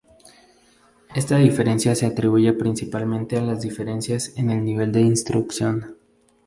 [1.13, 5.95] Esta diferencia se atribuye principalmente a las diferencias en el nivel de instrucción.